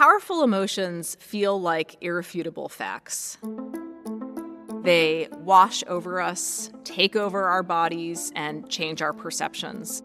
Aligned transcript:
Powerful 0.00 0.42
emotions 0.42 1.14
feel 1.20 1.60
like 1.60 1.98
irrefutable 2.00 2.70
facts. 2.70 3.36
They 4.80 5.28
wash 5.30 5.84
over 5.86 6.22
us, 6.22 6.70
take 6.84 7.16
over 7.16 7.44
our 7.44 7.62
bodies, 7.62 8.32
and 8.34 8.66
change 8.70 9.02
our 9.02 9.12
perceptions. 9.12 10.02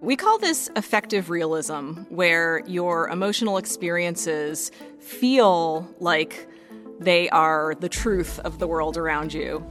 We 0.00 0.16
call 0.16 0.38
this 0.38 0.70
affective 0.74 1.30
realism, 1.30 1.92
where 2.08 2.64
your 2.66 3.08
emotional 3.10 3.58
experiences 3.58 4.72
feel 4.98 5.88
like 6.00 6.48
they 6.98 7.28
are 7.28 7.76
the 7.76 7.88
truth 7.88 8.40
of 8.40 8.58
the 8.58 8.66
world 8.66 8.96
around 8.96 9.32
you. 9.32 9.64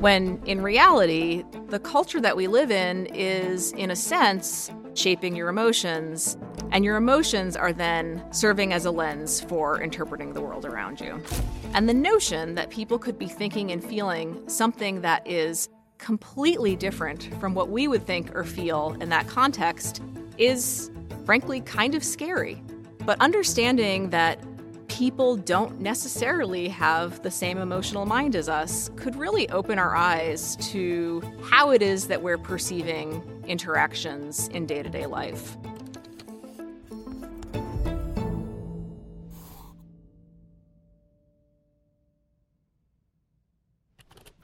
When 0.00 0.42
in 0.44 0.60
reality, 0.62 1.44
the 1.68 1.78
culture 1.78 2.20
that 2.20 2.36
we 2.36 2.46
live 2.46 2.70
in 2.70 3.06
is, 3.06 3.72
in 3.72 3.90
a 3.90 3.96
sense, 3.96 4.70
shaping 4.94 5.34
your 5.34 5.48
emotions, 5.48 6.36
and 6.72 6.84
your 6.84 6.96
emotions 6.96 7.56
are 7.56 7.72
then 7.72 8.22
serving 8.32 8.72
as 8.72 8.84
a 8.84 8.90
lens 8.90 9.40
for 9.40 9.80
interpreting 9.80 10.32
the 10.32 10.40
world 10.40 10.64
around 10.64 11.00
you. 11.00 11.22
And 11.72 11.88
the 11.88 11.94
notion 11.94 12.54
that 12.56 12.70
people 12.70 12.98
could 12.98 13.18
be 13.18 13.26
thinking 13.26 13.72
and 13.72 13.82
feeling 13.82 14.48
something 14.48 15.00
that 15.00 15.26
is 15.26 15.68
completely 15.98 16.76
different 16.76 17.30
from 17.40 17.54
what 17.54 17.70
we 17.70 17.88
would 17.88 18.06
think 18.06 18.34
or 18.36 18.44
feel 18.44 18.96
in 19.00 19.08
that 19.08 19.26
context 19.26 20.02
is, 20.38 20.90
frankly, 21.24 21.60
kind 21.60 21.94
of 21.94 22.04
scary. 22.04 22.62
But 23.06 23.20
understanding 23.20 24.10
that 24.10 24.38
people 24.94 25.34
don't 25.34 25.80
necessarily 25.80 26.68
have 26.68 27.20
the 27.24 27.30
same 27.30 27.58
emotional 27.58 28.06
mind 28.06 28.36
as 28.36 28.48
us 28.48 28.92
could 28.94 29.16
really 29.16 29.48
open 29.48 29.76
our 29.76 29.96
eyes 29.96 30.54
to 30.54 31.20
how 31.42 31.72
it 31.72 31.82
is 31.82 32.06
that 32.06 32.22
we're 32.22 32.38
perceiving 32.38 33.20
interactions 33.48 34.46
in 34.48 34.66
day 34.66 34.84
to 34.84 34.88
day 34.88 35.04
life. 35.06 35.56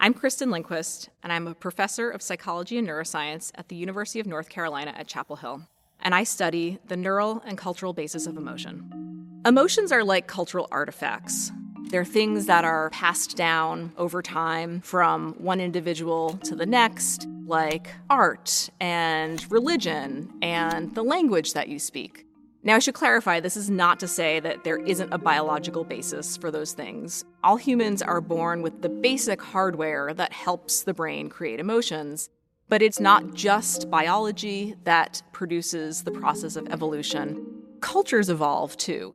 I'm 0.00 0.12
Kristen 0.12 0.50
Lindquist, 0.50 1.10
and 1.22 1.32
I'm 1.32 1.46
a 1.46 1.54
professor 1.54 2.10
of 2.10 2.22
psychology 2.22 2.76
and 2.76 2.88
neuroscience 2.88 3.52
at 3.54 3.68
the 3.68 3.76
University 3.76 4.18
of 4.18 4.26
North 4.26 4.48
Carolina 4.48 4.92
at 4.96 5.06
Chapel 5.06 5.36
Hill, 5.36 5.68
and 6.00 6.12
I 6.12 6.24
study 6.24 6.80
the 6.88 6.96
neural 6.96 7.40
and 7.46 7.56
cultural 7.56 7.92
basis 7.92 8.26
of 8.26 8.36
emotion. 8.36 8.99
Emotions 9.46 9.90
are 9.90 10.04
like 10.04 10.26
cultural 10.26 10.68
artifacts. 10.70 11.50
They're 11.88 12.04
things 12.04 12.44
that 12.44 12.66
are 12.66 12.90
passed 12.90 13.38
down 13.38 13.90
over 13.96 14.20
time 14.20 14.82
from 14.82 15.32
one 15.38 15.60
individual 15.60 16.38
to 16.44 16.54
the 16.54 16.66
next, 16.66 17.26
like 17.46 17.88
art 18.10 18.68
and 18.80 19.50
religion 19.50 20.30
and 20.42 20.94
the 20.94 21.02
language 21.02 21.54
that 21.54 21.68
you 21.68 21.78
speak. 21.78 22.26
Now, 22.62 22.76
I 22.76 22.80
should 22.80 22.92
clarify 22.92 23.40
this 23.40 23.56
is 23.56 23.70
not 23.70 23.98
to 24.00 24.08
say 24.08 24.40
that 24.40 24.62
there 24.62 24.76
isn't 24.76 25.10
a 25.10 25.16
biological 25.16 25.84
basis 25.84 26.36
for 26.36 26.50
those 26.50 26.74
things. 26.74 27.24
All 27.42 27.56
humans 27.56 28.02
are 28.02 28.20
born 28.20 28.60
with 28.60 28.82
the 28.82 28.90
basic 28.90 29.40
hardware 29.40 30.12
that 30.12 30.34
helps 30.34 30.82
the 30.82 30.92
brain 30.92 31.30
create 31.30 31.60
emotions, 31.60 32.28
but 32.68 32.82
it's 32.82 33.00
not 33.00 33.32
just 33.32 33.88
biology 33.88 34.74
that 34.84 35.22
produces 35.32 36.02
the 36.02 36.10
process 36.10 36.56
of 36.56 36.68
evolution. 36.68 37.62
Cultures 37.80 38.28
evolve 38.28 38.76
too. 38.76 39.14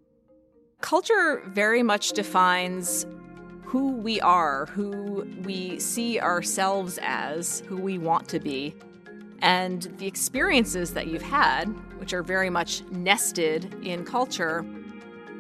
Culture 0.82 1.42
very 1.48 1.82
much 1.82 2.12
defines 2.12 3.06
who 3.64 3.94
we 3.94 4.22
are, 4.22 4.68
who 4.68 5.28
we 5.44 5.80
see 5.80 6.20
ourselves 6.20 7.00
as, 7.02 7.64
who 7.68 7.78
we 7.78 7.98
want 7.98 8.28
to 8.30 8.40
be. 8.40 8.76
And 9.42 9.84
the 9.98 10.08
experiences 10.08 10.94
that 10.94 11.08
you've 11.08 11.22
had, 11.22 11.66
which 12.00 12.14
are 12.14 12.24
very 12.24 12.50
much 12.50 12.84
nested 12.92 13.74
in 13.84 14.06
culture, 14.06 14.66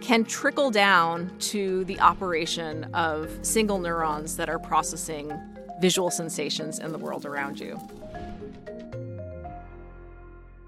can 0.01 0.23
trickle 0.25 0.71
down 0.71 1.31
to 1.39 1.85
the 1.85 1.99
operation 1.99 2.83
of 2.93 3.29
single 3.41 3.79
neurons 3.79 4.35
that 4.37 4.49
are 4.49 4.59
processing 4.59 5.31
visual 5.79 6.09
sensations 6.09 6.79
in 6.79 6.91
the 6.91 6.97
world 6.97 7.25
around 7.25 7.59
you. 7.59 7.79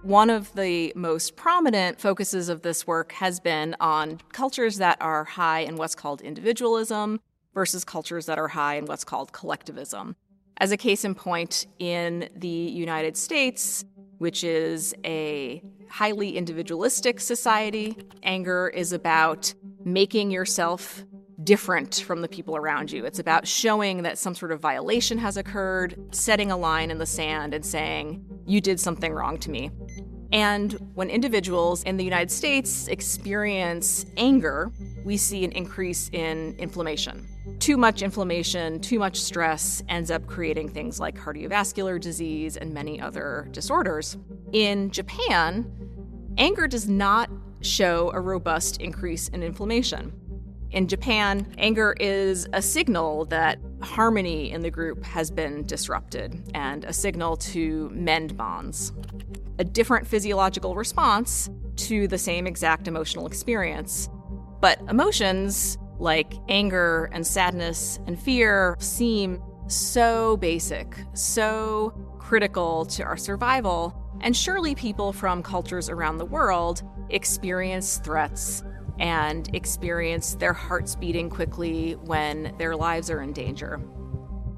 One 0.08 0.30
of 0.30 0.54
the 0.54 0.94
most 0.96 1.36
prominent 1.36 2.00
focuses 2.00 2.48
of 2.48 2.62
this 2.62 2.88
work 2.88 3.12
has 3.12 3.42
been 3.42 3.76
on 3.82 4.22
cultures 4.32 4.78
that 4.78 4.96
are 5.02 5.26
high 5.26 5.60
in 5.60 5.76
what's 5.76 5.96
called 5.96 6.22
individualism 6.22 7.20
versus 7.54 7.84
cultures 7.84 8.26
that 8.28 8.40
are 8.40 8.48
high 8.48 8.76
in 8.76 8.86
what's 8.86 9.04
called 9.04 9.34
collectivism. 9.34 10.16
As 10.60 10.72
a 10.72 10.78
case 10.78 11.04
in 11.04 11.14
point, 11.14 11.68
in 11.78 12.30
the 12.34 12.48
United 12.48 13.18
States, 13.18 13.84
which 14.18 14.46
is 14.46 14.96
a 15.04 15.62
highly 15.90 16.38
individualistic 16.38 17.20
society, 17.20 17.98
anger 18.24 18.70
is 18.70 18.94
about 18.94 19.54
making 19.84 20.32
yourself 20.32 21.04
different 21.48 22.04
from 22.06 22.22
the 22.22 22.28
people 22.28 22.58
around 22.58 22.92
you. 22.92 23.06
It's 23.06 23.20
about 23.20 23.48
showing 23.48 24.04
that 24.04 24.18
some 24.18 24.36
sort 24.36 24.52
of 24.52 24.60
violation 24.60 25.18
has 25.18 25.38
occurred, 25.38 25.98
setting 26.12 26.52
a 26.52 26.58
line 26.58 26.92
in 26.92 26.98
the 26.98 27.06
sand, 27.06 27.54
and 27.54 27.66
saying, 27.66 28.26
You 28.46 28.60
did 28.60 28.82
something 28.82 29.14
wrong 29.14 29.38
to 29.40 29.50
me. 29.50 29.72
And 30.34 30.74
when 30.94 31.10
individuals 31.10 31.84
in 31.84 31.96
the 31.96 32.04
United 32.04 32.30
States 32.32 32.90
experience 32.90 34.06
anger, 34.18 34.74
we 35.06 35.16
see 35.16 35.46
an 35.46 35.54
increase 35.54 36.10
in 36.12 36.54
inflammation 36.60 37.26
too 37.60 37.78
much 37.78 38.02
inflammation, 38.02 38.80
too 38.80 39.00
much 39.00 39.20
stress 39.20 39.82
ends 39.90 40.12
up 40.12 40.28
creating 40.28 40.70
things 40.70 41.00
like 41.00 41.16
cardiovascular 41.16 42.00
disease 42.00 42.58
and 42.58 42.74
many 42.74 43.00
other 43.00 43.48
disorders. 43.52 44.18
In 44.52 44.92
Japan, 44.92 45.70
anger 46.38 46.68
does 46.68 46.88
not 46.88 47.30
show 47.62 48.12
a 48.14 48.20
robust 48.20 48.82
increase 48.82 49.30
in 49.30 49.44
inflammation. 49.44 50.14
In 50.72 50.88
Japan, 50.88 51.54
anger 51.58 51.96
is 51.98 52.48
a 52.52 52.62
signal 52.62 53.26
that 53.26 53.58
harmony 53.82 54.52
in 54.52 54.62
the 54.62 54.70
group 54.70 55.04
has 55.04 55.32
been 55.32 55.66
disrupted 55.66 56.52
and 56.54 56.84
a 56.84 56.92
signal 56.92 57.38
to 57.38 57.90
mend 57.94 58.36
bonds. 58.36 58.92
A 59.60 59.64
different 59.64 60.06
physiological 60.06 60.76
response 60.76 61.50
to 61.78 62.08
the 62.08 62.18
same 62.18 62.46
exact 62.48 62.88
emotional 62.88 63.28
experience. 63.28 64.10
But 64.60 64.80
emotions 64.90 65.78
like 66.00 66.34
anger 66.50 67.10
and 67.14 67.26
sadness 67.26 68.00
and 68.06 68.20
fear 68.20 68.76
seem 68.80 69.42
so 69.68 70.38
basic, 70.38 70.96
so 71.14 71.92
critical 72.20 72.86
to 72.86 73.04
our 73.04 73.18
survival. 73.18 73.96
And 74.22 74.36
surely 74.36 74.76
people 74.76 75.14
from 75.14 75.44
cultures 75.44 75.90
around 75.90 76.18
the 76.18 76.26
world 76.26 76.84
experience 77.10 78.00
threats 78.00 78.64
and 79.00 79.54
experience 79.56 80.36
their 80.36 80.54
hearts 80.54 80.96
beating 80.96 81.30
quickly 81.30 81.94
when 81.94 82.54
their 82.58 82.76
lives 82.76 83.10
are 83.10 83.22
in 83.22 83.34
danger. 83.34 83.80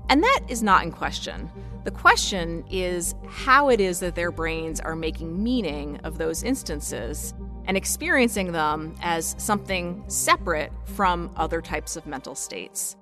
And 0.10 0.24
that 0.24 0.42
is 0.48 0.64
not 0.64 0.84
in 0.84 0.92
question. 0.92 1.50
The 1.84 1.92
question 1.92 2.66
is 2.70 3.16
how 3.28 3.70
it 3.70 3.80
is 3.80 4.00
that 4.00 4.16
their 4.16 4.32
brains 4.32 4.80
are 4.80 4.96
making 4.96 5.42
meaning 5.42 5.98
of 6.04 6.18
those 6.18 6.44
instances 6.44 7.34
and 7.66 7.78
experiencing 7.78 8.52
them 8.52 8.96
as 9.02 9.36
something 9.38 10.04
separate 10.08 10.72
from 10.86 11.32
other 11.36 11.62
types 11.62 11.96
of 11.96 12.08
mental 12.08 12.36
states. 12.36 12.96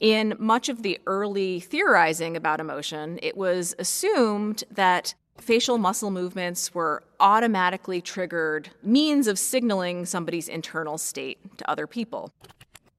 In 0.00 0.34
much 0.38 0.68
of 0.68 0.82
the 0.82 0.98
early 1.06 1.60
theorizing 1.60 2.36
about 2.36 2.60
emotion, 2.60 3.18
it 3.22 3.36
was 3.36 3.74
assumed 3.78 4.64
that 4.70 5.14
facial 5.40 5.78
muscle 5.78 6.10
movements 6.10 6.74
were 6.74 7.02
automatically 7.20 8.00
triggered 8.00 8.70
means 8.82 9.26
of 9.26 9.38
signaling 9.38 10.06
somebody's 10.06 10.48
internal 10.48 10.98
state 10.98 11.38
to 11.58 11.70
other 11.70 11.86
people. 11.86 12.32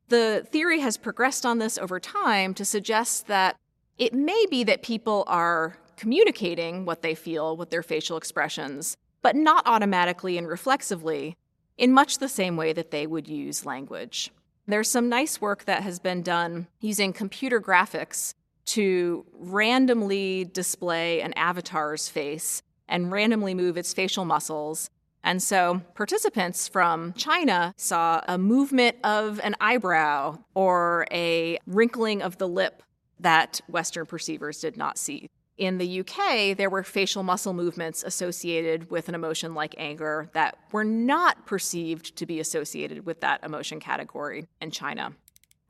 The 0.10 0.46
theory 0.50 0.80
has 0.80 0.98
progressed 0.98 1.46
on 1.46 1.60
this 1.60 1.78
over 1.78 2.00
time 2.00 2.54
to 2.56 2.66
suggest 2.66 3.28
that 3.28 3.58
it 3.98 4.14
may 4.14 4.46
be 4.50 4.64
that 4.64 4.84
people 4.84 5.24
are 5.28 5.78
communicating 5.98 6.86
what 6.86 7.02
they 7.02 7.16
feel 7.16 7.58
with 7.58 7.70
their 7.70 7.84
facial 7.84 8.18
expressions 8.18 8.96
but 9.22 9.36
not 9.36 9.68
automatically 9.68 10.38
and 10.38 10.48
reflexively, 10.48 11.36
in 11.78 11.92
much 11.92 12.18
the 12.20 12.30
same 12.30 12.56
way 12.56 12.72
that 12.74 12.92
they 12.92 13.06
would 13.06 13.28
use 13.28 13.66
language. 13.66 14.32
There's 14.66 14.90
some 14.90 15.10
nice 15.10 15.42
work 15.42 15.66
that 15.66 15.84
has 15.84 16.00
been 16.00 16.22
done 16.22 16.68
using 16.80 17.14
computer 17.14 17.62
graphics 17.62 18.34
to 18.68 19.26
randomly 19.34 20.46
display 20.46 21.22
an 21.22 21.34
avatar's 21.34 22.08
face 22.08 22.62
and 22.88 23.12
randomly 23.12 23.54
move 23.54 23.78
its 23.78 23.94
facial 23.94 24.26
muscles. 24.26 24.90
And 25.24 25.42
so 25.42 25.82
participants 25.96 26.68
from 26.68 27.14
China 27.14 27.74
saw 27.76 28.22
a 28.28 28.38
movement 28.38 28.98
of 29.04 29.42
an 29.44 29.56
eyebrow 29.60 30.38
or 30.54 31.06
a 31.12 31.58
wrinkling 31.66 32.22
of 32.22 32.38
the 32.38 32.48
lip 32.48 32.84
that 33.20 33.62
Western 33.68 34.06
perceivers 34.06 34.60
did 34.60 34.78
not 34.78 34.98
see. 34.98 35.30
In 35.58 35.80
the 35.80 36.02
UK, 36.02 36.56
there 36.56 36.70
were 36.70 36.84
facial 36.84 37.24
muscle 37.24 37.54
movements 37.54 38.04
associated 38.04 38.92
with 38.92 39.10
an 39.10 39.16
emotion 39.16 39.56
like 39.56 39.74
anger 39.78 40.30
that 40.34 40.58
were 40.72 40.84
not 40.84 41.48
perceived 41.48 42.16
to 42.18 42.28
be 42.28 42.40
associated 42.40 43.08
with 43.08 43.22
that 43.22 43.44
emotion 43.44 43.80
category 43.80 44.48
in 44.62 44.70
China. 44.70 45.14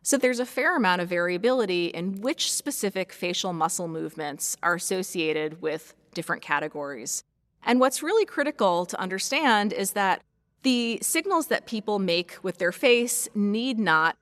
So 0.07 0.15
there's 0.15 0.39
a 0.39 0.45
fair 0.45 0.77
amount 0.77 1.01
of 1.01 1.09
variability 1.09 1.87
in 1.87 2.21
which 2.21 2.49
specific 2.49 3.11
facial 3.11 3.51
muscle 3.51 3.89
movements 3.89 4.55
are 4.63 4.75
associated 4.75 5.61
with 5.61 5.93
different 6.13 6.41
categories. 6.41 7.25
And 7.65 7.81
what's 7.81 8.01
really 8.01 8.23
critical 8.25 8.85
to 8.85 8.97
understand 8.97 9.73
is 9.73 9.91
that 9.91 10.21
The 10.63 10.99
signals 11.01 11.47
that 11.47 11.65
people 11.65 11.99
make 11.99 12.37
with 12.41 12.57
their 12.57 12.71
face 12.71 13.29
need 13.35 13.79
not 13.79 14.17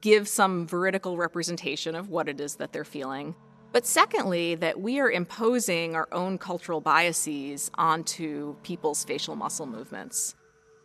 give 0.00 0.28
some 0.28 0.66
veridical 0.66 1.16
representation 1.16 1.94
of 1.94 2.08
what 2.10 2.28
it 2.28 2.40
is 2.40 2.56
that 2.56 2.72
they're 2.72 2.84
feeling. 2.84 3.34
But 3.72 3.86
secondly, 3.86 4.54
that 4.54 4.80
we 4.80 5.00
are 5.00 5.10
imposing 5.10 5.94
our 5.94 6.08
own 6.12 6.38
cultural 6.38 6.80
biases 6.80 7.70
onto 7.74 8.54
people's 8.62 9.04
facial 9.04 9.36
muscle 9.36 9.66
movements. 9.66 10.34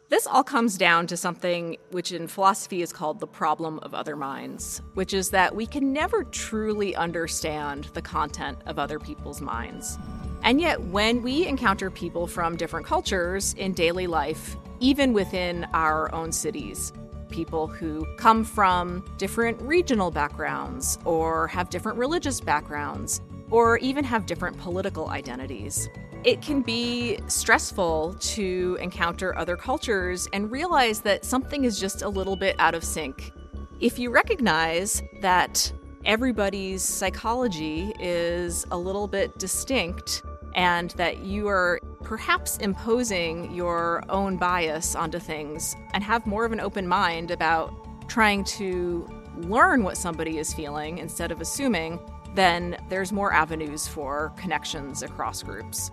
This 0.10 0.26
all 0.26 0.44
comes 0.44 0.76
down 0.76 1.06
to 1.08 1.18
something 1.18 1.78
which 1.92 2.12
in 2.12 2.28
philosophy 2.28 2.82
is 2.82 2.92
called 2.92 3.20
the 3.20 3.28
problem 3.28 3.78
of 3.84 3.94
other 3.94 4.16
minds, 4.16 4.82
which 4.96 5.14
is 5.14 5.30
that 5.30 5.56
we 5.56 5.68
can 5.68 5.94
never 5.94 6.24
truly 6.24 6.96
understand 6.96 7.86
the 7.94 8.02
content 8.02 8.58
of 8.66 8.80
other 8.80 8.98
people's 8.98 9.40
minds. 9.40 10.00
And 10.42 10.60
yet, 10.60 10.82
when 10.82 11.22
we 11.22 11.46
encounter 11.46 11.92
people 11.92 12.26
from 12.26 12.58
different 12.58 12.88
cultures 12.88 13.54
in 13.54 13.74
daily 13.74 14.08
life, 14.08 14.58
even 14.80 15.14
within 15.14 15.68
our 15.74 16.12
own 16.12 16.32
cities, 16.32 16.92
people 17.30 17.68
who 17.68 18.04
come 18.18 18.44
from 18.44 19.06
different 19.20 19.62
regional 19.62 20.10
backgrounds 20.10 20.98
or 21.06 21.48
have 21.50 21.70
different 21.70 22.00
religious 22.00 22.42
backgrounds 22.42 23.22
or 23.52 23.78
even 23.78 24.04
have 24.04 24.26
different 24.26 24.58
political 24.58 25.10
identities. 25.10 25.88
It 26.26 26.42
can 26.42 26.62
be 26.62 27.18
stressful 27.28 28.16
to 28.20 28.78
encounter 28.82 29.38
other 29.38 29.56
cultures 29.56 30.28
and 30.34 30.52
realize 30.52 31.00
that 31.02 31.24
something 31.24 31.64
is 31.64 31.80
just 31.80 32.02
a 32.02 32.10
little 32.10 32.36
bit 32.36 32.58
out 32.60 32.76
of 32.76 32.84
sync. 32.84 33.32
If 33.80 33.98
you 33.98 34.10
recognize 34.10 35.02
that 35.22 35.72
everybody's 36.04 36.84
psychology 36.84 37.94
is 38.02 38.66
a 38.70 38.78
little 38.78 39.08
bit 39.08 39.40
distinct 39.40 40.22
and 40.56 40.92
that 40.92 41.20
you 41.20 41.48
are 41.48 41.80
perhaps 42.04 42.58
imposing 42.58 43.54
your 43.54 44.04
own 44.10 44.36
bias 44.36 44.96
onto 44.96 45.20
things 45.20 45.74
and 45.94 46.04
have 46.04 46.28
more 46.28 46.44
of 46.44 46.52
an 46.52 46.60
open 46.60 46.86
mind 46.86 47.32
about 47.32 47.74
trying 48.10 48.44
to 48.44 49.08
learn 49.38 49.84
what 49.84 49.96
somebody 49.96 50.38
is 50.38 50.54
feeling 50.54 50.98
instead 50.98 51.32
of 51.32 51.40
assuming, 51.40 51.98
then 52.36 52.76
there's 52.90 53.14
more 53.14 53.32
avenues 53.32 53.88
for 53.88 54.34
connections 54.36 55.02
across 55.02 55.42
groups. 55.44 55.92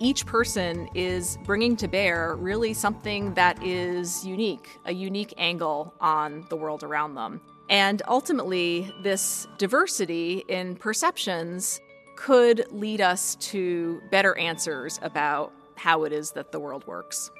Each 0.00 0.26
person 0.26 0.88
is 0.94 1.38
bringing 1.44 1.76
to 1.76 1.86
bear 1.86 2.34
really 2.36 2.74
something 2.74 3.32
that 3.34 3.62
is 3.62 4.26
unique, 4.26 4.80
a 4.84 4.92
unique 4.92 5.32
angle 5.36 5.94
on 6.00 6.44
the 6.48 6.56
world 6.56 6.82
around 6.82 7.14
them. 7.14 7.40
And 7.70 8.02
ultimately, 8.08 8.92
this 9.02 9.46
diversity 9.56 10.44
in 10.48 10.76
perceptions 10.76 11.80
could 12.16 12.66
lead 12.70 13.00
us 13.00 13.36
to 13.36 14.00
better 14.10 14.36
answers 14.36 14.98
about 15.02 15.52
how 15.76 16.04
it 16.04 16.12
is 16.12 16.32
that 16.32 16.52
the 16.52 16.58
world 16.58 16.86
works. 16.86 17.30